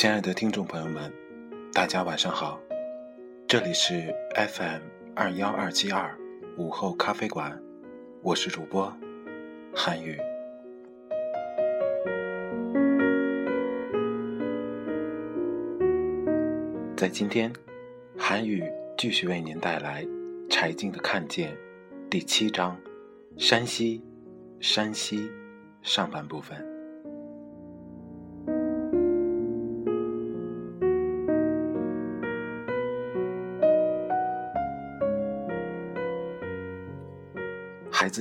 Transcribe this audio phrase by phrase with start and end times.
[0.00, 1.12] 亲爱的听众朋友们，
[1.74, 2.58] 大家晚上好，
[3.46, 4.80] 这里是 FM
[5.14, 6.18] 二幺二七二
[6.56, 7.62] 午后咖啡馆，
[8.22, 8.90] 我是主播
[9.74, 10.18] 韩宇。
[16.96, 17.52] 在今天，
[18.16, 18.64] 韩语
[18.96, 20.02] 继续为您带来
[20.48, 21.52] 柴静的《看见》
[22.08, 22.74] 第七章
[23.38, 24.02] 《山西》
[24.66, 25.30] 山西
[25.82, 26.69] 上半部分。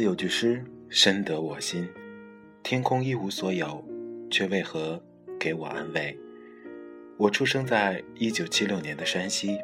[0.03, 1.88] 有句诗深得我心：
[2.63, 3.84] 天空一无所有，
[4.31, 5.02] 却为何
[5.39, 6.17] 给我安慰？
[7.17, 9.58] 我出生在一九七六年的山西，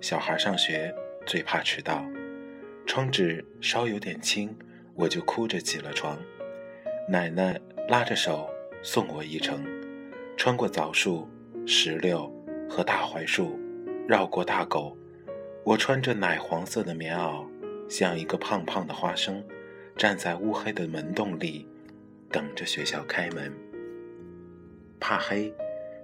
[0.00, 2.04] 小孩上学最怕迟到，
[2.84, 4.52] 窗纸稍有点轻，
[4.94, 6.18] 我就哭着起了床。
[7.08, 8.50] 奶奶拉着手
[8.82, 9.64] 送我一程，
[10.36, 11.28] 穿过枣树、
[11.64, 12.28] 石榴
[12.68, 13.58] 和大槐树，
[14.08, 14.96] 绕过大狗。
[15.64, 17.46] 我穿着奶黄色的棉袄，
[17.88, 19.44] 像一个胖胖的花生，
[19.96, 21.66] 站在乌黑的门洞里，
[22.30, 23.52] 等着学校开门。
[25.00, 25.54] 怕黑。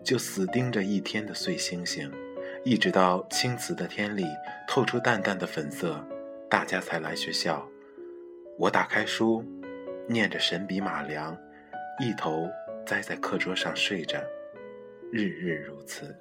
[0.05, 2.11] 就死盯着一天的碎星星，
[2.65, 4.27] 一直到青瓷的天里
[4.67, 6.05] 透出淡淡的粉色，
[6.51, 7.65] 大家才来学校。
[8.59, 9.45] 我打开书，
[10.09, 11.39] 念着神笔马良，
[12.01, 12.51] 一头
[12.85, 14.21] 栽在课桌上睡着，
[15.13, 16.13] 日日如此。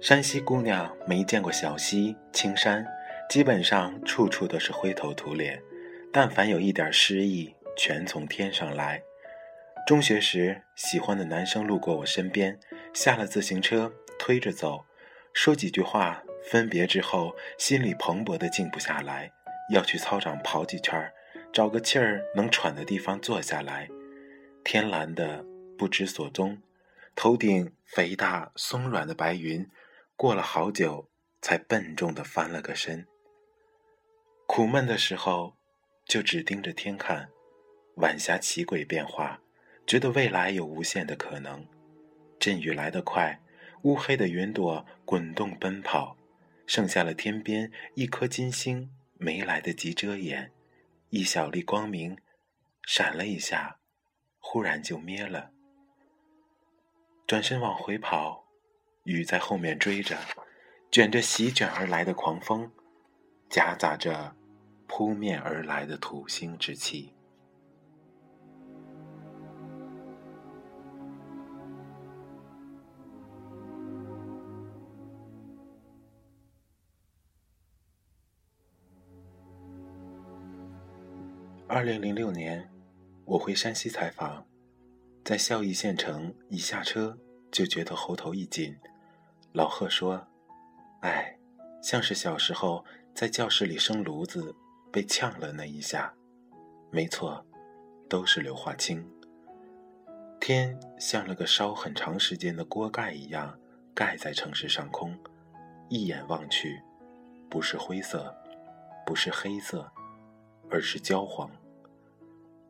[0.00, 2.86] 山西姑娘没见过小溪青山。
[3.28, 5.60] 基本上处处都是灰头土脸，
[6.10, 9.02] 但凡有一点诗意，全从天上来。
[9.86, 12.58] 中学时，喜欢的男生路过我身边，
[12.94, 14.84] 下了自行车推着走，
[15.34, 16.22] 说几句话。
[16.50, 19.30] 分别之后，心里蓬勃的静不下来，
[19.70, 21.12] 要去操场跑几圈，
[21.52, 23.88] 找个气儿能喘的地方坐下来。
[24.64, 25.44] 天蓝的
[25.76, 26.56] 不知所踪，
[27.14, 29.68] 头顶肥大松软的白云，
[30.18, 31.08] 过了好久
[31.40, 33.06] 才笨重的翻了个身。
[34.48, 35.56] 苦闷的时候，
[36.06, 37.30] 就只盯着天看，
[37.98, 39.40] 晚霞奇诡变化，
[39.86, 41.64] 觉得未来有无限的可能。
[42.40, 43.40] 阵雨来得快，
[43.82, 46.16] 乌黑的云朵滚动奔跑，
[46.66, 50.50] 剩下了天边一颗金星没来得及遮掩，
[51.10, 52.18] 一小粒光明，
[52.82, 53.78] 闪了一下，
[54.40, 55.52] 忽然就灭了。
[57.24, 58.47] 转身往回跑，
[59.10, 60.16] 雨在后面追着，
[60.90, 62.70] 卷着席卷而来的狂风，
[63.48, 64.34] 夹杂着。
[64.90, 67.12] 扑面而来的土星之气。
[81.68, 82.66] 二零零六年，
[83.26, 84.42] 我回山西采访，
[85.22, 87.16] 在孝义县城一下车
[87.52, 88.74] 就觉得喉头一紧。
[89.52, 90.26] 老贺说
[91.02, 91.38] ：“哎，
[91.82, 94.54] 像是小时候在教室里生炉子。”
[94.90, 96.14] 被呛了那一下，
[96.90, 97.44] 没错，
[98.08, 99.06] 都是硫化氢。
[100.40, 103.60] 天像了个烧很长时间的锅盖一样
[103.94, 105.14] 盖在城市上空，
[105.90, 106.80] 一眼望去，
[107.50, 108.34] 不是灰色，
[109.04, 109.92] 不是黑色，
[110.70, 111.50] 而是焦黄。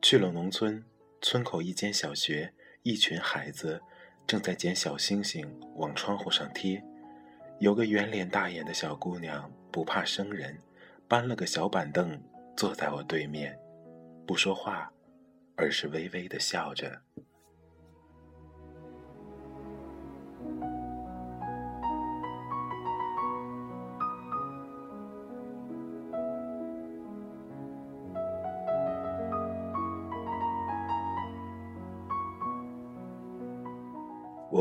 [0.02, 0.84] 去了农村，
[1.22, 2.52] 村口一间小学，
[2.82, 3.80] 一群孩子
[4.28, 6.84] 正在捡小星星往窗户上贴，
[7.58, 10.56] 有个圆脸大眼的小姑娘不怕生人。
[11.08, 12.20] 搬了个小板凳，
[12.54, 13.58] 坐在我对面，
[14.26, 14.92] 不说话，
[15.56, 17.00] 而是微微的笑着。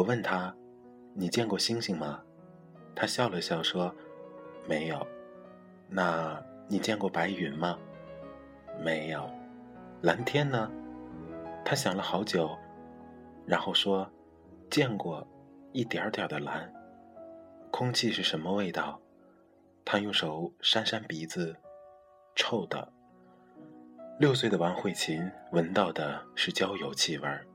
[0.07, 0.56] 问他
[1.13, 2.24] ：“你见过星星吗？”
[2.95, 3.94] 他笑了笑说
[4.68, 5.06] ：“没有。”
[5.89, 7.77] 那你见过白云吗？
[8.80, 9.30] 没有。
[10.01, 10.71] 蓝天呢？
[11.63, 12.57] 他想了好久，
[13.45, 14.09] 然后说
[14.71, 15.27] ：“见过，
[15.74, 16.74] 一点点的蓝。”
[17.69, 19.00] 空气是什么味道？
[19.86, 21.56] 他用手扇扇鼻子，
[22.36, 22.92] 臭的。
[24.19, 27.45] 六岁的王慧琴闻到的是焦油气味儿，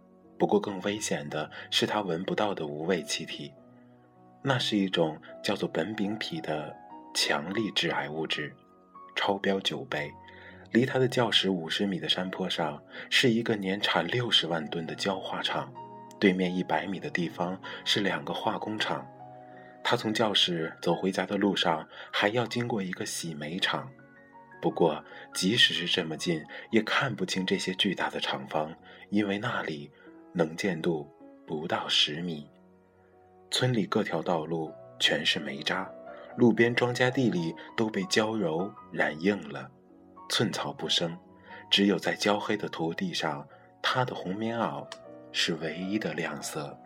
[0.42, 3.52] 不过更危险的是他闻不到的无味气体，
[4.42, 6.76] 那是一种叫做苯丙芘的。
[7.14, 8.52] 强力致癌物质，
[9.14, 10.10] 超标九倍。
[10.72, 15.72] 离他的教室五十米的山坡上，是一个年产六十万吨的焦化厂；
[16.18, 19.06] 对面一百米的地方是两个化工厂。
[19.84, 23.88] 他从教室走回家的路上，还要经过一个洗煤厂。
[24.60, 26.42] 不过，即使是这么近，
[26.72, 28.74] 也看不清这些巨大的厂房，
[29.10, 29.92] 因为那里
[30.32, 31.08] 能见度
[31.46, 32.48] 不到十米。
[33.50, 35.90] 村里各条道路全是煤渣，
[36.36, 39.70] 路边庄稼地里都被焦柔染硬了，
[40.28, 41.16] 寸草不生，
[41.70, 43.46] 只有在焦黑的土地上，
[43.82, 44.86] 他的红棉袄
[45.32, 46.78] 是唯一的亮色。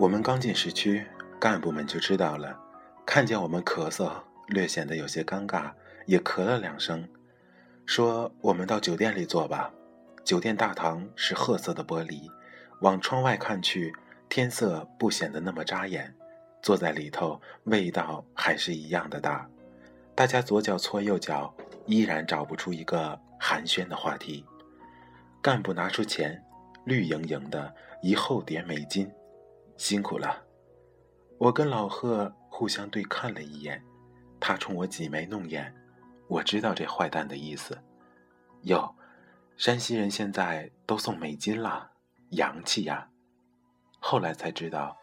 [0.00, 1.06] 我们刚进市区，
[1.38, 2.58] 干部们就知道了，
[3.04, 4.10] 看见我们咳嗽，
[4.46, 5.70] 略显得有些尴尬，
[6.06, 7.06] 也咳了两声，
[7.84, 9.70] 说：“我们到酒店里坐吧。”
[10.24, 12.30] 酒店大堂是褐色的玻璃，
[12.80, 13.94] 往窗外看去，
[14.30, 16.14] 天色不显得那么扎眼。
[16.62, 19.46] 坐在里头，味道还是一样的大。
[20.14, 21.54] 大家左脚搓右脚，
[21.84, 24.46] 依然找不出一个寒暄的话题。
[25.42, 26.42] 干部拿出钱，
[26.84, 27.70] 绿莹莹的
[28.00, 29.06] 一厚叠美金。
[29.80, 30.44] 辛苦了，
[31.38, 33.82] 我跟老贺互相对看了一眼，
[34.38, 35.74] 他冲我挤眉弄眼，
[36.28, 37.78] 我知道这坏蛋的意思。
[38.64, 38.94] 哟，
[39.56, 41.92] 山西人现在都送美金了，
[42.32, 43.08] 洋气呀！
[44.00, 44.94] 后来才知道，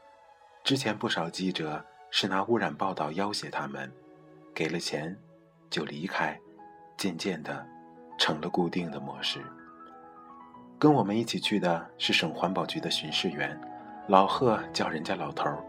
[0.64, 3.92] 之前不少记者是拿污染报道要挟他们，
[4.54, 5.18] 给了钱
[5.72, 6.40] 就离开，
[6.96, 7.68] 渐渐的
[8.20, 9.44] 成了固定的模式。
[10.78, 13.60] 跟我们一起去的是省环保局的巡视员。
[14.08, 15.64] 老贺叫人家老头儿，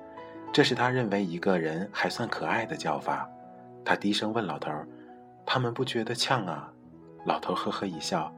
[0.52, 3.28] 这是他认为一个人还算可爱的叫法。
[3.84, 4.86] 他低声问老头儿
[5.44, 6.72] ：“他们不觉得呛啊？”
[7.26, 8.32] 老头呵呵一笑，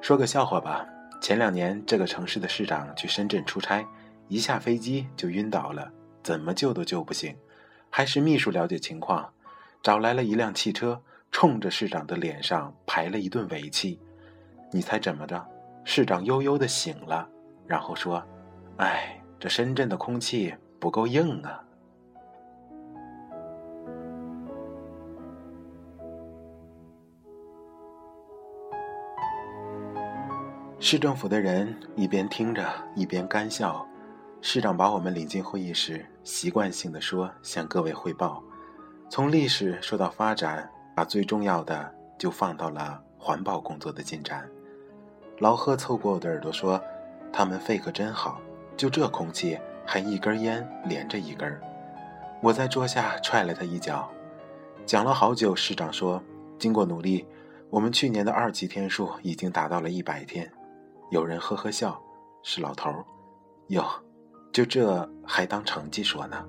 [0.00, 0.86] 说个笑话吧。
[1.20, 3.86] 前两年这个城市的市长去深圳出差，
[4.28, 5.90] 一下飞机就晕倒了，
[6.22, 7.36] 怎么救都救不醒，
[7.90, 9.30] 还是秘书了解情况，
[9.82, 11.00] 找来了一辆汽车，
[11.30, 14.00] 冲着市长的脸上排了一顿尾气。
[14.72, 15.46] 你猜怎么着？
[15.84, 17.28] 市长悠悠的醒了，
[17.66, 18.22] 然后说
[18.78, 21.62] ：“哎。”这深圳的空气不够硬啊！
[30.78, 33.86] 市政府的人一边听着一边干笑。
[34.40, 38.42] 市长把我们领进会议室，习惯性的说：“向各位汇报，
[39.08, 44.48] 从历史说到发展，把最重要的就放到了环保工作的进展。”
[45.40, 46.80] 老贺凑过我的耳朵说
[47.32, 48.40] ：“他们肺可真好。”
[48.76, 51.58] 就这空气，还一根烟连着一根
[52.42, 54.08] 我在桌下踹了他一脚。
[54.84, 56.22] 讲了好久，市长说
[56.58, 57.26] ：“经过努力，
[57.70, 60.50] 我们去年的二级天数已经达到了一百天。”
[61.10, 62.00] 有人呵呵笑，
[62.42, 63.04] 是老头儿。
[63.68, 63.84] 哟，
[64.52, 66.44] 就这还当成绩说呢？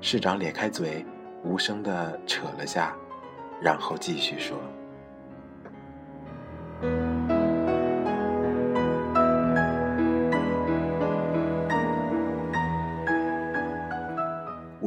[0.00, 1.04] 市长咧开嘴，
[1.42, 2.94] 无声地扯了下，
[3.60, 4.56] 然后继续说。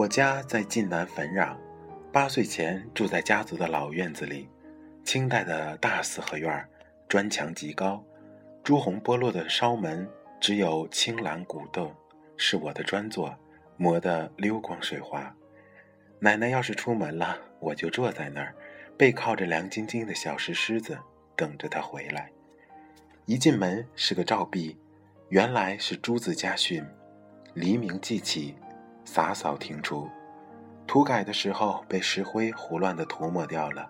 [0.01, 1.55] 我家在晋南汾壤，
[2.11, 4.49] 八岁前住在家族的老院子里，
[5.03, 6.67] 清代的大四合院，
[7.07, 8.03] 砖墙极高，
[8.63, 11.93] 朱红剥落的烧门，只有青蓝古凳，
[12.35, 13.31] 是我的专座，
[13.77, 15.31] 磨得溜光水滑。
[16.17, 18.55] 奶奶要是出门了，我就坐在那儿，
[18.97, 20.97] 背靠着凉晶晶的小石狮子，
[21.35, 22.31] 等着她回来。
[23.27, 24.75] 一进门是个照壁，
[25.29, 26.83] 原来是朱子家训，
[27.53, 28.55] 黎明即起。
[29.03, 30.09] 洒扫庭除，
[30.87, 33.89] 涂改的时候被石灰胡乱的涂抹掉了。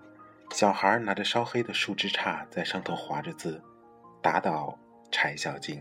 [0.51, 3.61] 小孩拿着烧黑的树枝杈在上头划着字，
[4.21, 4.77] 打倒
[5.09, 5.79] 柴小径。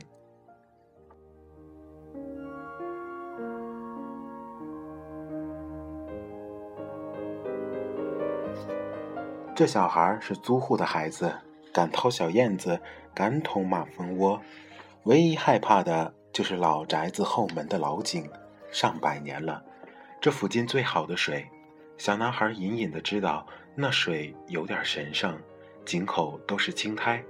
[9.54, 11.34] 这小孩是租户的孩子，
[11.74, 12.80] 敢掏小燕子，
[13.12, 14.40] 敢捅马蜂窝，
[15.02, 18.30] 唯一害怕的就是老宅子后门的老井。
[18.70, 19.62] 上百年了，
[20.20, 21.48] 这附近最好的水，
[21.96, 25.38] 小男孩隐隐的知道那水有点神圣，
[25.84, 27.22] 井口都是青苔，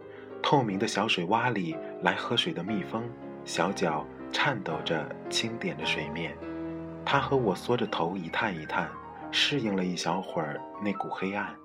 [0.42, 3.10] 透明的小水洼里来喝水的蜜蜂，
[3.44, 6.36] 小脚颤抖着轻点着水面。
[7.04, 8.90] 他和我缩着头一探一探，
[9.30, 11.56] 适应了一小会儿那股黑暗，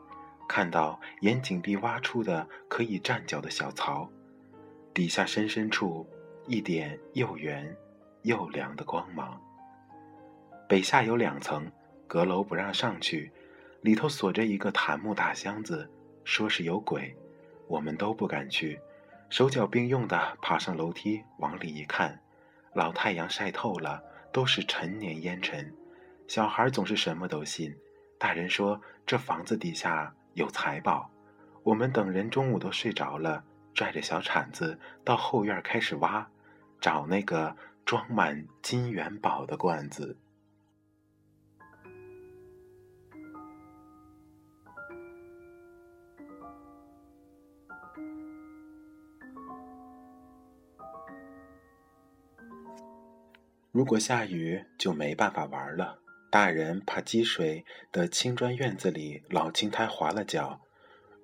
[0.48, 4.10] 看到沿井壁挖出的可以站脚的小槽，
[4.94, 6.08] 底下深深处
[6.48, 7.76] 一点又圆
[8.22, 9.40] 又凉的光芒。
[10.68, 11.72] 北下有两层，
[12.08, 13.32] 阁楼不让上去，
[13.82, 15.88] 里头锁着一个檀木大箱子，
[16.24, 17.16] 说是有鬼，
[17.68, 18.80] 我们都不敢去，
[19.30, 22.20] 手脚并用的爬上楼梯往里一看，
[22.74, 25.72] 老太阳晒透了，都是陈年烟尘。
[26.28, 27.76] 小孩总是什么都信，
[28.18, 31.08] 大人说这房子底下有财宝。
[31.62, 33.44] 我们等人中午都睡着了，
[33.76, 36.28] 拽着小铲子到后院开始挖，
[36.82, 37.56] 找那个
[37.86, 40.18] 装满金元宝的罐子。
[53.76, 56.00] 如果下雨，就没办法玩了。
[56.30, 60.62] 大人怕积水的青砖院子里，老青苔滑了脚，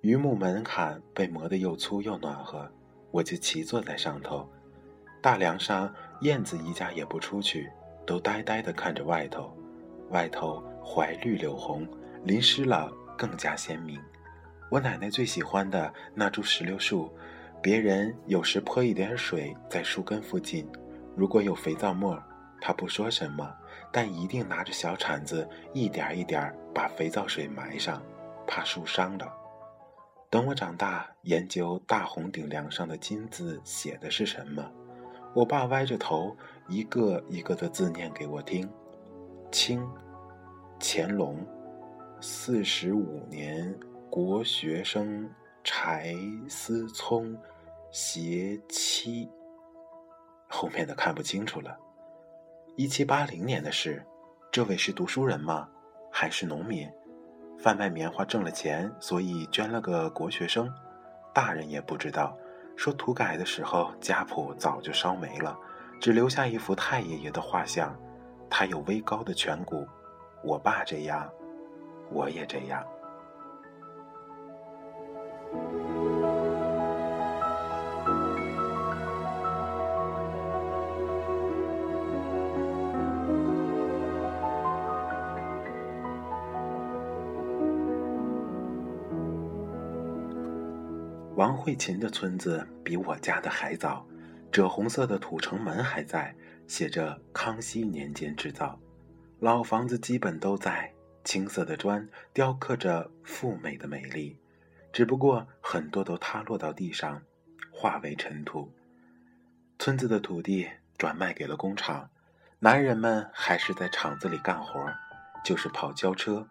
[0.02, 2.70] 榆木门槛被磨得又粗又暖和，
[3.12, 4.46] 我就骑坐在上头。
[5.22, 7.72] 大梁上，燕子一家也不出去，
[8.06, 9.56] 都呆呆地看着外头。
[10.10, 11.88] 外头槐绿柳红，
[12.26, 13.98] 淋湿了更加鲜明。
[14.70, 17.10] 我奶奶最喜欢的那株石榴树，
[17.62, 20.70] 别人有时泼一点水在树根附近，
[21.16, 22.22] 如果有肥皂沫。
[22.62, 23.52] 他不说什么，
[23.92, 28.02] 但一定拿着小铲子，一点一点把肥皂水埋上，
[28.48, 29.34] 怕树伤了。
[30.30, 34.72] 等我长大，研究大红顶梁上的金字写的是什么，
[35.34, 36.38] 我爸歪着头，
[36.70, 38.70] 一个一个的字念给我听：
[39.52, 39.86] 清，
[40.80, 41.46] 乾隆，
[42.22, 43.78] 四十五年，
[44.10, 45.30] 国学生
[45.64, 46.14] 柴
[46.48, 47.36] 思聪，
[47.92, 49.28] 携妻。
[50.48, 51.78] 后面的看不清楚了。
[52.78, 54.02] 一七八零年的事，
[54.50, 55.68] 这位是读书人吗？
[56.10, 56.90] 还是农民？
[57.60, 60.74] 贩卖棉花挣了钱，所以捐了个国学生。
[61.34, 62.36] 大人也不知道。
[62.78, 65.56] 说土改的时候家谱早就烧没了，
[66.00, 67.94] 只留下一幅太爷爷的画像。
[68.50, 69.86] 他有微高的颧骨。
[70.42, 71.30] 我爸这样，
[72.10, 72.84] 我也这样。
[91.42, 94.06] 王慧琴的村子比我家的还早，
[94.52, 96.36] 赭红色的土城门还在，
[96.68, 98.80] 写着康熙年间制造。
[99.40, 100.94] 老房子基本都在，
[101.24, 104.38] 青色的砖雕刻着富美的美丽，
[104.94, 107.20] 只不过很多都塌落到地上，
[107.72, 108.72] 化为尘土。
[109.80, 112.08] 村子的土地转卖给了工厂，
[112.60, 114.94] 男人们还是在厂子里干活，
[115.44, 116.48] 就是跑交车。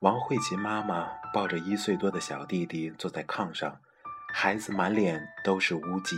[0.00, 3.80] 王慧琴妈妈抱着一岁多的小弟弟坐在炕上。
[4.32, 6.16] 孩子满脸都是污迹，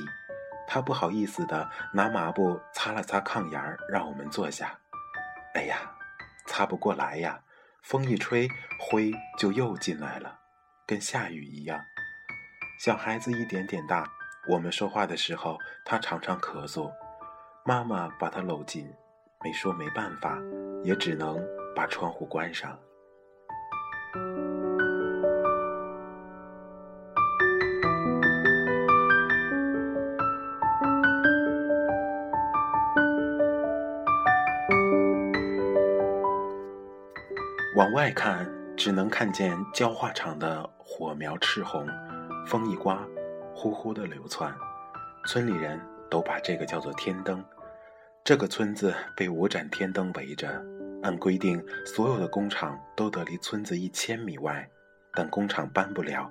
[0.66, 4.78] 他不好意思的拿抹布擦了擦炕沿儿，让我们坐下。
[5.54, 5.90] 哎呀，
[6.46, 7.40] 擦不过来呀，
[7.82, 10.38] 风一吹，灰就又进来了，
[10.86, 11.84] 跟下雨一样。
[12.78, 14.06] 小孩子一点点大，
[14.48, 16.90] 我们说话的时候，他常常咳嗽。
[17.64, 18.88] 妈妈把他搂紧，
[19.42, 20.38] 没说没办法，
[20.82, 21.42] 也只能
[21.74, 22.78] 把窗户关上。
[37.76, 41.84] 往外看，只能看见焦化厂的火苗赤红，
[42.46, 43.04] 风一刮，
[43.52, 44.54] 呼呼的流窜。
[45.26, 47.44] 村里人都把这个叫做天灯。
[48.22, 50.48] 这个村子被五盏天灯围着，
[51.02, 54.68] 按规定，所有的工厂都得离村子一千米外，
[55.12, 56.30] 但工厂搬不了。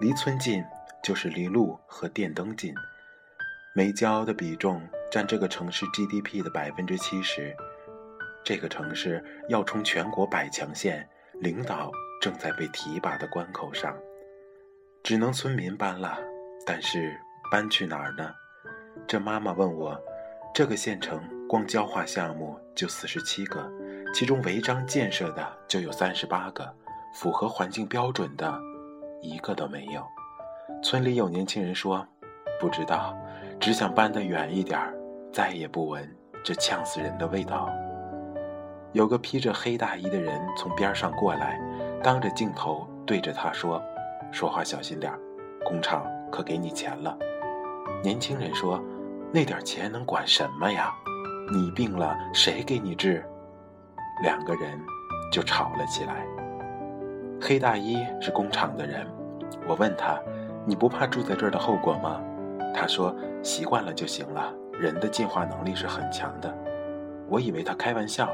[0.00, 0.64] 离村近，
[1.04, 2.74] 就是离路和电灯近。
[3.74, 4.80] 煤焦的比重
[5.12, 7.54] 占这个城市 GDP 的百分之七十。
[8.48, 13.94] 这个城市要冲全国百强县，领导正在被提拔的关口上，
[15.02, 16.18] 只能村民搬了。
[16.64, 17.14] 但是
[17.52, 18.32] 搬去哪儿呢？
[19.06, 19.94] 这妈妈问我，
[20.54, 23.70] 这个县城光焦化项目就四十七个，
[24.14, 26.74] 其中违章建设的就有三十八个，
[27.12, 28.58] 符合环境标准的，
[29.20, 30.02] 一个都没有。
[30.82, 32.02] 村里有年轻人说，
[32.58, 33.14] 不知道，
[33.60, 34.94] 只想搬得远一点儿，
[35.30, 36.10] 再也不闻
[36.42, 37.70] 这呛死人的味道。
[38.92, 41.60] 有个披着黑大衣的人从边上过来，
[42.02, 43.82] 当着镜头对着他说
[44.32, 45.12] ：“说话小心点，
[45.64, 47.16] 工厂可给你钱了。”
[48.02, 48.82] 年轻人说
[49.30, 50.90] ：“那点钱能管什么呀？
[51.52, 53.22] 你病了谁给你治？”
[54.22, 54.80] 两个人
[55.30, 56.26] 就吵了起来。
[57.40, 59.06] 黑大衣是工厂的人，
[59.68, 60.18] 我问他
[60.64, 62.20] ：“你不怕住在这儿的后果吗？”
[62.74, 63.14] 他说
[63.44, 66.52] ：“习惯了就行了，人的进化能力是很强的。”
[67.28, 68.30] 我以为他开玩笑。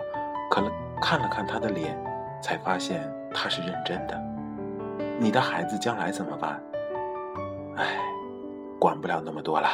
[0.51, 0.71] 可了，
[1.01, 1.97] 看了看他的脸，
[2.41, 4.21] 才发现他是认真的。
[5.19, 6.63] 你的孩子将来怎么办？
[7.77, 7.99] 唉，
[8.79, 9.69] 管不了那么多了。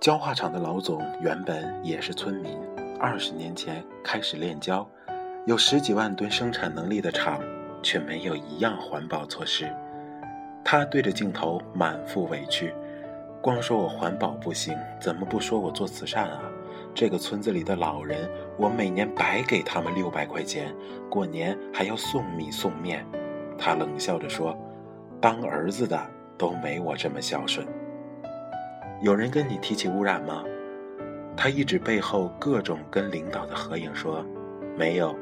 [0.00, 2.58] 焦化厂的老总原本也是村民，
[2.98, 4.88] 二十年前开始炼焦，
[5.44, 7.40] 有十几万吨生产能力的厂，
[7.82, 9.68] 却没有一样环保措施。
[10.64, 12.74] 他对着镜头满腹委屈，
[13.40, 16.40] 光说我环保不行，怎么不说我做慈善啊？
[16.94, 20.74] 这个村子里的老人，我每年白给他们六百块钱，
[21.08, 23.06] 过年还要送米送面。
[23.56, 24.56] 他冷笑着说
[25.20, 26.00] ：“当儿子的
[26.36, 27.66] 都没我这么孝顺。”
[29.00, 30.42] 有人跟你提起污染吗？
[31.36, 34.26] 他一指背后各种跟领导的合影，说
[34.76, 35.14] ：“没有，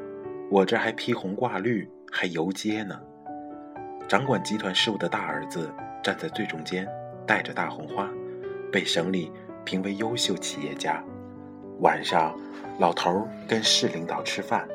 [0.49, 1.87] 我这还披红挂绿，
[2.19, 2.99] 还游街呢。”
[4.09, 5.71] 掌管集团事务的大儿子
[6.01, 6.87] 站在最中间，
[7.27, 8.09] 戴着大红花，
[8.71, 9.31] 被省里
[9.63, 11.03] 评为优秀企业家。
[11.81, 12.35] 晚上，
[12.79, 14.67] 老头跟市领导吃饭，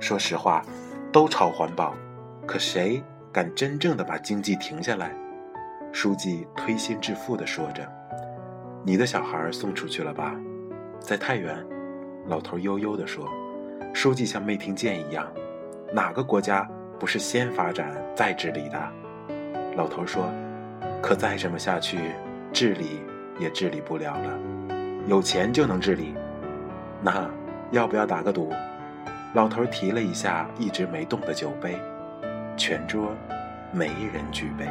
[0.00, 0.64] 说实话，
[1.12, 1.94] 都超环保，
[2.46, 5.14] 可谁敢真正的把经济停下来？
[5.92, 7.86] 书记推心置腹地说着。
[8.82, 10.34] 你的小孩送出去了吧？
[11.00, 11.62] 在太原，
[12.28, 13.28] 老头悠悠地说。
[13.92, 15.30] 书记像没听见一样。
[15.92, 18.92] 哪个国家不是先发展再治理的？
[19.76, 20.28] 老头说。
[21.00, 21.96] 可再这么下去，
[22.52, 23.00] 治理
[23.38, 24.38] 也治理不了了。
[25.06, 26.12] 有钱就能治理？
[27.00, 27.30] 那
[27.70, 28.52] 要不要打个赌？
[29.32, 31.78] 老头提了一下一直没动的酒杯，
[32.56, 33.14] 全桌
[33.70, 34.66] 没人举杯。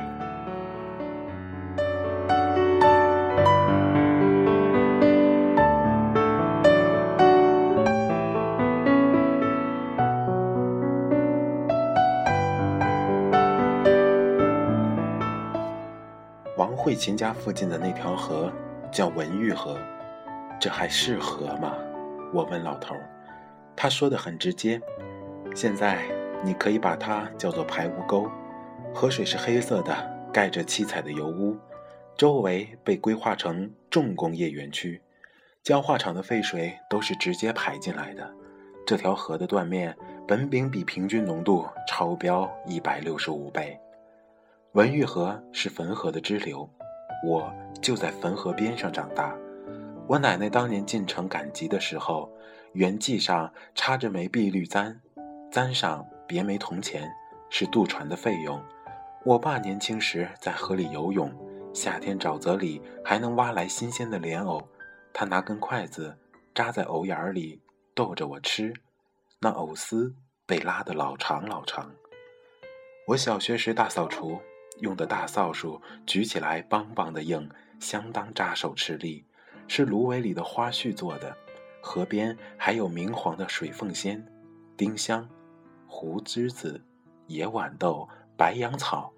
[16.98, 18.52] 秦家附近的那条河
[18.92, 19.78] 叫文玉河，
[20.60, 21.76] 这还是河吗？
[22.34, 22.96] 我问老头，
[23.76, 24.82] 他说的很直接。
[25.56, 26.04] 现在
[26.44, 28.30] 你可以把它叫做排污沟，
[28.94, 29.96] 河水是黑色的，
[30.34, 31.56] 盖着七彩的油污，
[32.18, 35.02] 周围被规划成重工业园区，
[35.64, 38.30] 焦化厂的废水都是直接排进来的。
[38.86, 39.96] 这条河的断面
[40.28, 43.80] 苯丙比平均浓度超标一百六十五倍。
[44.74, 46.70] 文玉河是汾河的支流。
[47.26, 49.36] 我就在汾河边上长大。
[50.08, 52.32] 我奶奶当年进城赶集的时候，
[52.74, 55.00] 圆髻上插着枚碧绿簪，
[55.52, 57.10] 簪上别枚铜钱，
[57.50, 58.62] 是渡船的费用。
[59.26, 61.30] 我爸年轻时在河里游泳，
[61.74, 64.66] 夏天沼泽里还能挖来新鲜的莲藕，
[65.12, 66.18] 他拿根筷子
[66.56, 67.62] 扎在藕眼里
[67.94, 68.74] 逗着我吃，
[69.40, 70.14] 那藕丝
[70.46, 71.92] 被拉得老长老长。
[73.08, 74.40] 我小学时大扫除。
[74.80, 79.26] 用的大扫帚举起来梆梆的硬，相当扎手吃力，
[79.68, 81.36] 是芦苇里的花絮做的。
[81.82, 84.26] 河边还有明黄的水凤仙、
[84.76, 85.28] 丁香、
[85.88, 86.84] 胡栀子、
[87.28, 89.14] 野豌豆、白杨草，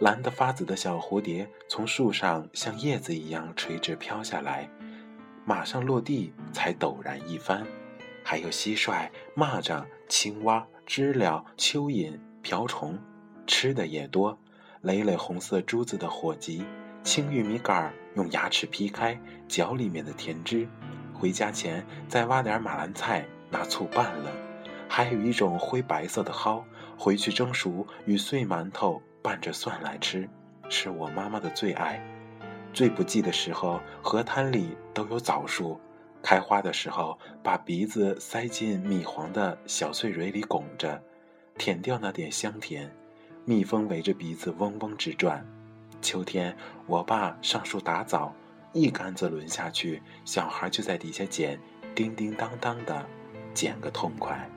[0.00, 4.68] 蓝得发紫的小蝴蝶从树上像叶子一样垂直飘下来，
[5.44, 7.64] 马上落地才陡然一翻。
[8.24, 12.98] 还有蟋蟀、蚂蚱、青蛙、知了、蚯蚓、瓢虫，
[13.46, 14.36] 吃的也多。
[14.82, 16.64] 累累红色珠子的火棘，
[17.04, 19.16] 青玉米杆儿用牙齿劈开，
[19.46, 20.68] 嚼里面的甜汁。
[21.14, 24.32] 回家前再挖点马兰菜，拿醋拌了。
[24.88, 26.64] 还有一种灰白色的蒿，
[26.98, 30.28] 回去蒸熟，与碎馒头拌着蒜来吃，
[30.68, 32.04] 是我妈妈的最爱。
[32.72, 35.80] 最不济的时候，河滩里都有枣树，
[36.24, 41.00] 开花的时候，把鼻子塞进米黄的小穗蕊里拱着，
[41.56, 42.92] 舔掉那点香甜。
[43.44, 45.44] 蜜蜂围着鼻子嗡嗡直转。
[46.00, 48.32] 秋天，我爸上树打枣，
[48.72, 51.58] 一竿子抡下去，小孩就在底下捡，
[51.94, 53.06] 叮叮当当的，
[53.52, 54.48] 捡个痛快。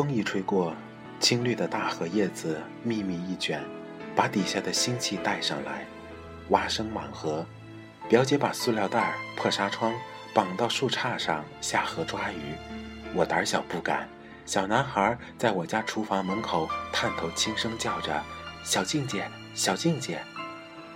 [0.00, 0.74] 风一吹过，
[1.18, 3.62] 青绿的大荷叶子密密一卷，
[4.16, 5.84] 把底下的腥气带上来。
[6.48, 7.44] 蛙声满河，
[8.08, 9.92] 表姐把塑料袋、破纱窗
[10.32, 12.54] 绑到树杈上下河抓鱼。
[13.14, 14.08] 我胆小不敢。
[14.46, 18.24] 小男孩在我家厨房门口探头轻声叫着
[18.64, 20.22] ：“小静姐，小静姐，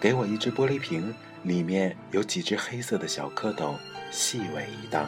[0.00, 3.74] 给我一只玻璃瓶，里面有几只黑色的小蝌蚪，
[4.10, 5.06] 细尾一荡。”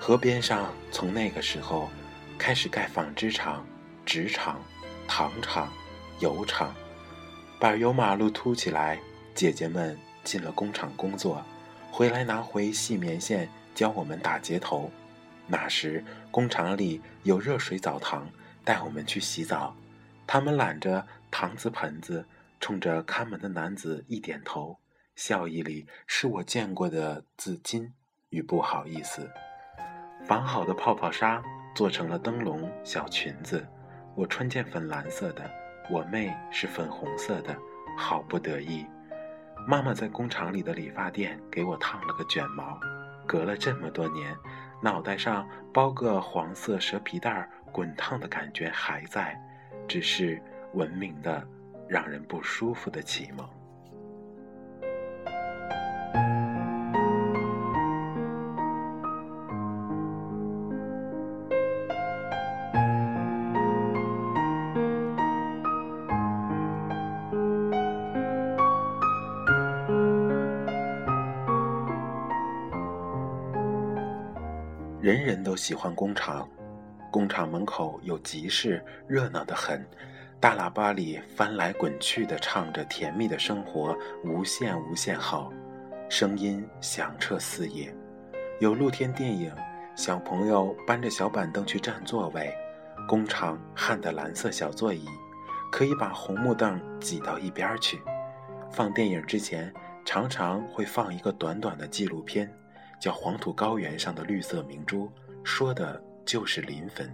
[0.00, 1.88] 河边上，从那个时候。
[2.40, 3.66] 开始盖纺织厂、
[4.06, 4.58] 纸厂、
[5.06, 5.70] 糖厂、
[6.20, 6.74] 油厂，
[7.60, 8.98] 柏油马路凸起来。
[9.34, 11.44] 姐姐们进了工厂工作，
[11.92, 14.90] 回来拿回细棉线教我们打结头。
[15.46, 18.26] 那时工厂里有热水澡堂，
[18.64, 19.76] 带我们去洗澡。
[20.26, 22.24] 他们揽着搪瓷盆子，
[22.58, 24.78] 冲着看门的男子一点头，
[25.14, 27.90] 笑意里是我见过的自矜
[28.30, 29.30] 与不好意思。
[30.26, 31.42] 绑好的泡泡纱
[31.74, 33.66] 做成了灯笼小裙子，
[34.14, 35.50] 我穿件粉蓝色的，
[35.90, 37.56] 我妹是粉红色的，
[37.96, 38.86] 好不得意。
[39.66, 42.78] 妈妈在工厂里的理发店给我烫了个卷毛，
[43.26, 44.36] 隔了这么多年，
[44.82, 49.38] 脑袋上包个黄色蛇皮袋儿，滚烫的感觉还在，
[49.86, 51.46] 只是文明的，
[51.88, 53.48] 让人不舒服的启蒙。
[75.50, 76.48] 都喜欢工厂，
[77.10, 79.84] 工厂门口有集市，热闹得很。
[80.38, 85.52] 大喇叭里翻来滚去的唱着甜蜜的生活，无限无限好，
[86.08, 87.92] 声音响彻四野。
[88.60, 89.52] 有露天电影，
[89.96, 92.54] 小朋友搬着小板凳去占座位。
[93.08, 95.04] 工厂焊的蓝色小座椅，
[95.72, 98.00] 可以把红木凳挤到一边去。
[98.70, 102.48] 放电影之前，常常会放一个短短的纪录片。
[103.00, 105.10] 叫黄土高原上的绿色明珠，
[105.42, 107.10] 说的就是临汾。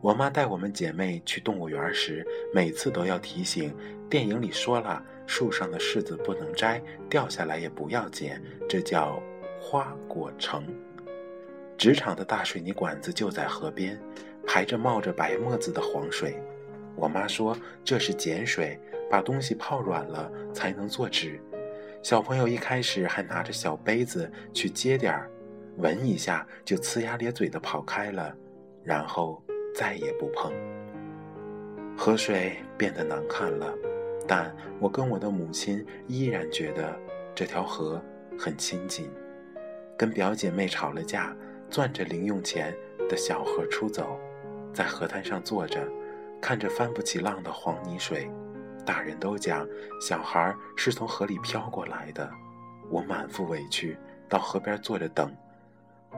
[0.00, 3.74] 我妈带我们姐妹去动物园时，每次都要提醒：
[4.10, 9.22] 电影里说了，树上的柿子不能摘，掉下来也不要捡，这叫
[9.60, 10.66] 花果城。
[11.78, 13.98] 职场的大水泥管子就在河边，
[14.46, 16.40] 排着冒着白沫子的黄水。
[16.96, 18.78] 我妈说这是碱水，
[19.10, 21.40] 把东西泡软了才能做纸。
[22.02, 25.30] 小朋友一开始还拿着小杯子去接点儿，
[25.78, 28.34] 闻一下就呲牙咧嘴的跑开了，
[28.84, 29.42] 然后
[29.74, 30.52] 再也不碰。
[31.96, 33.72] 河水变得难看了，
[34.26, 36.98] 但我跟我的母亲依然觉得
[37.34, 38.02] 这条河
[38.38, 39.10] 很亲近。
[39.96, 41.36] 跟表姐妹吵了架，
[41.70, 42.74] 攥着零用钱
[43.08, 44.18] 的小河出走，
[44.74, 45.86] 在河滩上坐着，
[46.40, 48.30] 看着翻不起浪的黄泥水。
[48.84, 49.66] 大人都讲，
[50.00, 52.28] 小孩是从河里飘过来的。
[52.90, 53.96] 我满腹委屈，
[54.28, 55.32] 到河边坐着等。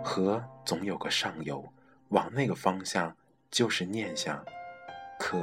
[0.03, 1.65] 河总有个上游，
[2.09, 3.15] 往那个方向
[3.51, 4.45] 就是念想。
[5.19, 5.39] 可，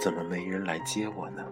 [0.00, 1.44] 怎么没人来接我呢？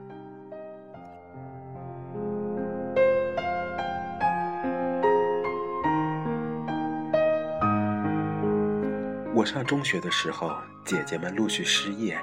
[9.34, 10.54] 我上中学的时候，
[10.84, 12.18] 姐姐们陆续失业，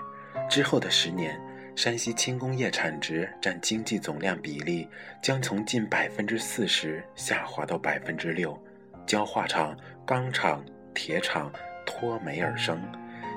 [0.49, 1.39] 之后的十年。
[1.75, 4.89] 山西轻工业产值占经济总量比例
[5.21, 8.61] 将从近百分之四十下滑到百分之六，
[9.09, 11.51] 焦化厂、钢厂、铁厂
[11.83, 12.79] 脱煤而生，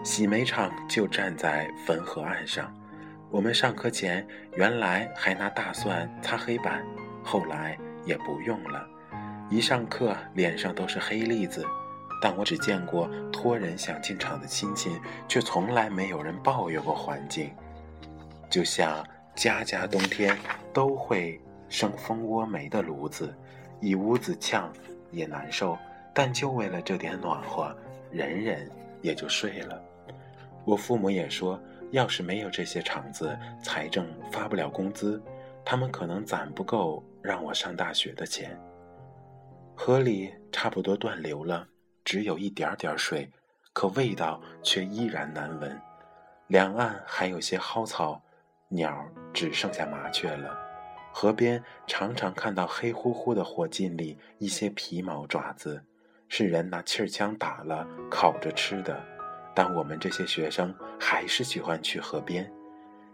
[0.05, 2.71] 洗煤厂就站在汾河岸上。
[3.31, 6.85] 我们上课前原来还拿大蒜擦黑板，
[7.25, 8.87] 后来也不用了。
[9.49, 11.65] 一上课脸上都是黑粒子，
[12.21, 17.51] 但我只见过托人想进厂的亲戚，却从来没有人抱怨过环境。
[18.51, 19.03] 就像
[19.35, 20.37] 家家冬天
[20.71, 23.35] 都会生蜂窝煤的炉子，
[23.81, 24.71] 一屋子呛
[25.13, 25.79] 也难受，
[26.13, 27.73] 但就为了这点暖和，
[28.11, 28.69] 忍忍
[29.01, 29.81] 也就睡了。
[30.65, 31.61] 我父母也说，
[31.93, 35.23] 要是没有这些厂子，财政发不了工资，
[35.65, 38.59] 他们可能攒不够让我上大学的钱。
[39.77, 41.67] 河里差不多断流了，
[42.05, 43.31] 只有一点点水，
[43.73, 45.81] 可味道却依然难闻。
[46.49, 48.21] 两岸还有些蒿草。
[48.75, 50.59] 鸟只剩下麻雀了。
[51.13, 55.83] 河边常常看到黑乎乎的火烬里一些皮毛爪子，
[56.29, 58.99] 是人拿气儿枪打了烤着吃的。
[59.55, 62.51] 但我们这些学生还是喜欢去河边，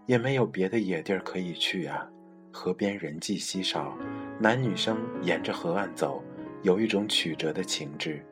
[0.07, 2.09] 也没有别的野地儿可以去啊。
[2.53, 3.99] 河边人迹稀少，
[4.39, 6.23] 男女生沿着河岸走，
[6.63, 8.25] 有一种曲折的情致，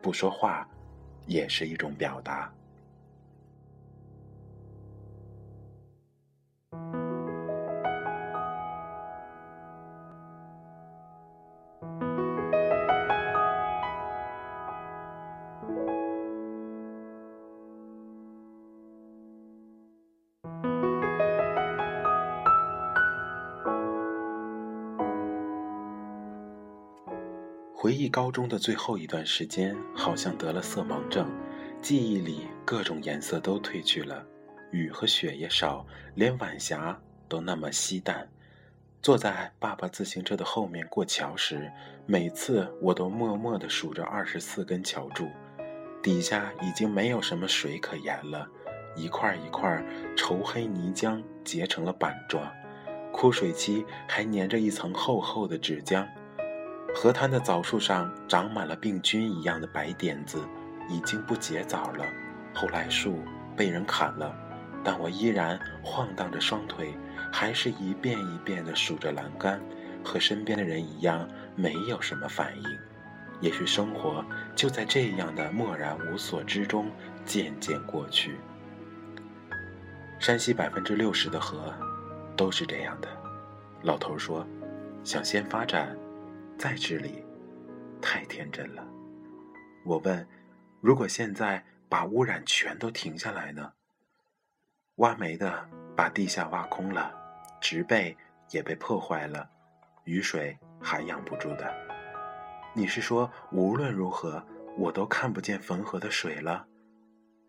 [0.00, 0.66] 不说话，
[1.26, 2.50] 也是一种表达。
[27.88, 31.26] 回忆高中的最后一段时间，好像得了色盲症，
[31.80, 34.22] 记忆里各种颜色都褪去了，
[34.72, 38.28] 雨和雪也少，连晚霞都那么稀淡。
[39.00, 41.72] 坐在爸爸自行车的后面过桥时，
[42.04, 45.26] 每次我都默默地数着二十四根桥柱，
[46.02, 48.46] 底下已经没有什么水可言了，
[48.96, 49.82] 一块一块
[50.14, 52.52] 稠黑泥浆结成了板状，
[53.10, 56.06] 枯水期还粘着一层厚厚的纸浆。
[56.94, 60.40] 河滩的枣树上长满了病菌一样的白点子，
[60.88, 62.04] 已经不结枣了。
[62.54, 63.22] 后来树
[63.56, 64.34] 被人砍了，
[64.82, 66.96] 但我依然晃荡着双腿，
[67.30, 69.60] 还是一遍一遍地数着栏杆，
[70.02, 72.78] 和身边的人一样，没有什么反应。
[73.40, 74.24] 也许生活
[74.56, 76.90] 就在这样的漠然无所之中
[77.24, 78.36] 渐渐过去。
[80.18, 81.72] 山西百分之六十的河
[82.36, 83.08] 都是这样的。
[83.82, 84.44] 老头说
[85.04, 85.96] ：“想先发展。”
[86.58, 87.24] 在这里，
[88.02, 88.84] 太天真了。
[89.84, 90.26] 我问：
[90.80, 93.72] 如果现在把污染全都停下来呢？
[94.96, 97.14] 挖煤的把地下挖空了，
[97.60, 98.16] 植被
[98.50, 99.48] 也被破坏了，
[100.02, 101.72] 雨水还养不住的。
[102.74, 104.44] 你是说无论如何
[104.76, 106.66] 我都看不见汾河的水了？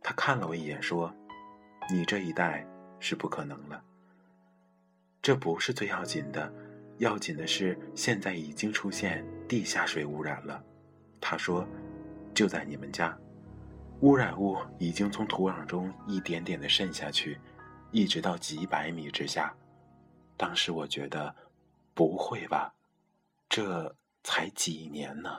[0.03, 1.11] 他看了我一眼说
[1.89, 2.63] ：“你这一代
[2.99, 3.83] 是不可能了。
[5.19, 6.53] 这不是最要紧的。”
[6.99, 10.61] 要紧的是，现在已经出现地下水污染了。
[11.21, 11.65] 他说
[12.35, 13.17] ：“就在你们家，
[14.01, 17.39] 污染物已经从土壤中一点点的渗下去，
[17.91, 19.53] 一直到几百米之下。”
[20.35, 21.33] 当时我觉得，
[21.93, 22.73] 不会吧？
[23.47, 25.29] 这才几年呢？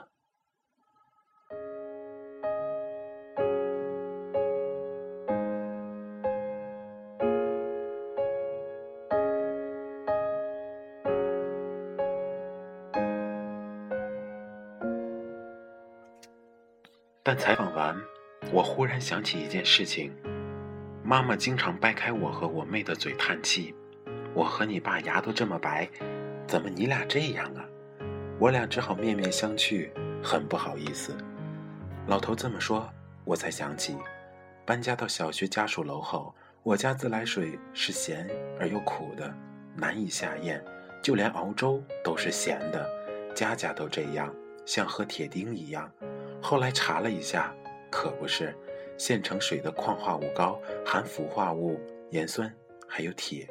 [17.33, 17.95] 但采访完，
[18.51, 20.13] 我忽然想起一件事情：
[21.01, 23.73] 妈妈经常掰开我和我妹的嘴叹气。
[24.33, 25.89] 我和你爸牙都这么白，
[26.45, 27.63] 怎么你俩这样啊？
[28.37, 29.89] 我俩只好面面相觑，
[30.21, 31.15] 很不好意思。
[32.05, 32.91] 老头这么说，
[33.23, 33.95] 我才想起，
[34.65, 39.33] 搬家到小学家属楼后，我家自来水是咸而又苦的，
[39.73, 40.61] 难以下咽，
[41.01, 42.85] 就连熬粥都是咸的，
[43.33, 45.89] 家家都这样，像喝铁钉一样。
[46.41, 47.53] 后来查了一下，
[47.89, 48.53] 可不是，
[48.97, 52.51] 现成水的矿化物高，含氟化物、盐酸，
[52.87, 53.47] 还有铁。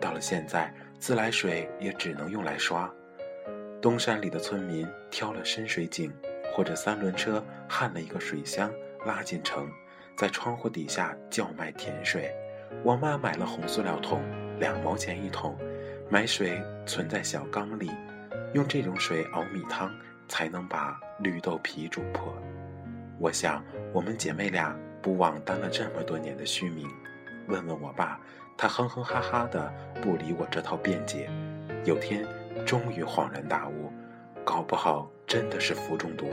[0.00, 2.92] 到了现在，自来水也只能用来刷。
[3.80, 6.12] 东山里的村民挑了深水井，
[6.52, 8.72] 或者三轮车焊了一个水箱
[9.06, 9.70] 拉进城，
[10.16, 12.34] 在窗户底下叫卖甜水。
[12.82, 14.20] 我妈买了红塑料桶，
[14.58, 15.56] 两毛钱一桶，
[16.10, 17.90] 买水存在小缸里，
[18.52, 19.94] 用这种水熬米汤。
[20.28, 22.34] 才能把绿豆皮煮破。
[23.18, 26.86] 我想，我们姐妹俩不枉担了这么多年的虚名。
[27.48, 28.20] 问问我爸，
[28.56, 31.30] 他哼哼哈哈的，不理我这套辩解。
[31.84, 32.26] 有天，
[32.66, 33.92] 终于恍然大悟，
[34.44, 36.26] 搞不好真的是氟中毒。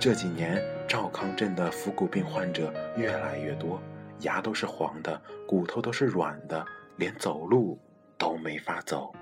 [0.00, 3.80] 这几年，赵康镇的腹股病患者越来越多，
[4.20, 7.78] 牙都是黄的，骨头都是软的，连走路
[8.18, 9.14] 都没法走。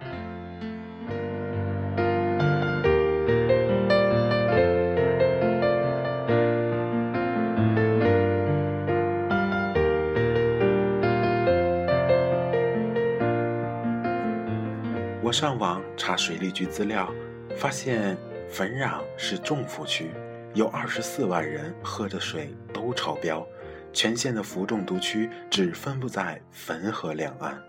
[15.33, 17.12] 上网查水利局资料，
[17.57, 18.16] 发现
[18.51, 20.11] 汾壤是重府区，
[20.55, 23.47] 有二十四万人喝的水都超标。
[23.92, 27.62] 全县的氟中毒区只分布在汾河两岸，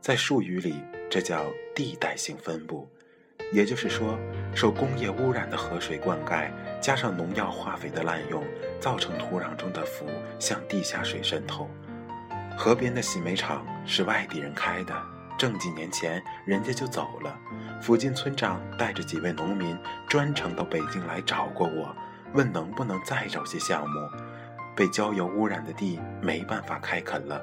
[0.00, 0.74] 在术语里，
[1.08, 2.88] 这叫地带性分布。
[3.52, 4.18] 也就是说，
[4.54, 8.42] 受工业污染的河水灌溉，加上农药化肥的滥用，
[8.80, 10.06] 造成土壤中的氟
[10.38, 11.70] 向地下水渗透。
[12.56, 15.11] 河边的洗煤厂是外地人开的。
[15.42, 17.36] 正几年前，人家就走了。
[17.80, 19.76] 附近村长带着几位农民
[20.06, 21.92] 专程到北京来找过我，
[22.32, 23.98] 问能不能再找些项目。
[24.76, 27.42] 被焦油污染的地没办法开垦了，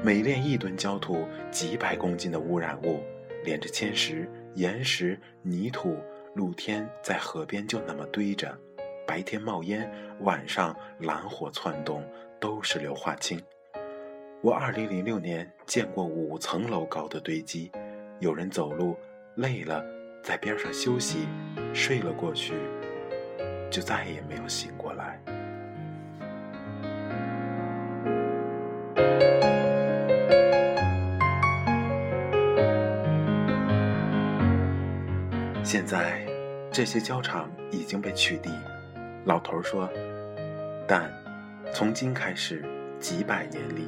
[0.00, 3.02] 每炼一吨焦土，几百公斤的污染物，
[3.42, 5.98] 连着铅石、岩石、泥土，
[6.36, 8.56] 露天在河边就那么堆着，
[9.04, 12.08] 白天冒烟，晚上蓝火窜动，
[12.38, 13.42] 都是硫化氢。
[14.42, 17.70] 我二零零六年见过五层楼高的堆积，
[18.20, 18.96] 有人走路
[19.34, 19.84] 累了，
[20.22, 21.28] 在边上休息，
[21.74, 22.54] 睡了过去，
[23.70, 25.20] 就再也没有醒过来。
[35.62, 36.26] 现在
[36.72, 38.50] 这些焦厂已经被取缔，
[39.26, 39.86] 老头说，
[40.88, 41.12] 但
[41.74, 42.64] 从今开始
[42.98, 43.86] 几百年里。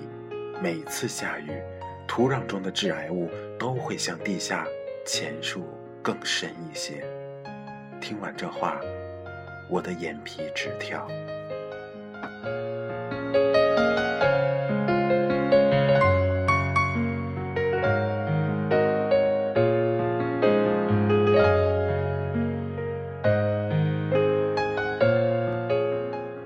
[0.63, 1.61] 每次下雨
[2.07, 4.65] 土壤中的致癌物都会向地下
[5.05, 5.65] 潜入
[6.01, 7.05] 更深一些。
[8.01, 8.81] 听完这话
[9.69, 11.05] 我的眼皮直跳。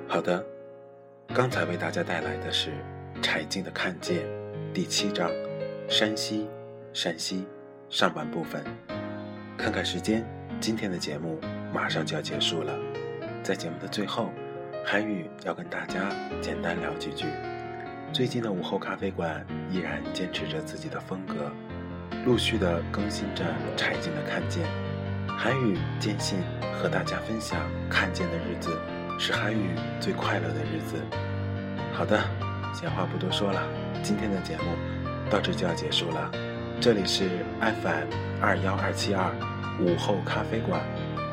[0.09, 0.43] 好的
[1.35, 2.73] 刚才为大家带来的是
[3.23, 4.19] 柴静的《看见》
[4.73, 5.31] 第七章
[5.89, 6.49] 山西，
[6.93, 7.47] 山西
[7.89, 8.63] 上半部分。
[9.57, 10.25] 看看时间，
[10.61, 11.39] 今天的节目
[11.73, 12.75] 马上就要结束了。
[13.43, 14.31] 在节目的最后，
[14.85, 17.27] 韩宇要跟大家简单聊几句。
[18.13, 21.51] 最近的午后咖啡馆依然坚持着自己的风格，
[22.25, 23.45] 陆续的更新着
[23.77, 24.65] 柴静的《看见》。
[25.29, 26.39] 韩宇坚信，
[26.81, 28.71] 和大家分享看见的日子，
[29.19, 30.97] 是韩宇最快乐的日子。
[31.93, 32.23] 好的，
[32.79, 33.63] 闲话不多说了，
[34.03, 34.65] 今天的节目
[35.31, 36.31] 到这就要结束了。
[36.79, 37.27] 这里是
[37.59, 39.33] FM 二幺二七二
[39.81, 40.79] 午后咖啡馆，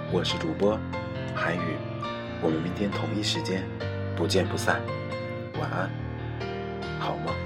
[0.10, 0.80] 我是主播
[1.36, 1.76] 韩宇，
[2.42, 3.62] 我们明天同一时间
[4.16, 4.80] 不见不散。
[5.60, 5.90] 晚安，
[6.98, 7.43] 好梦。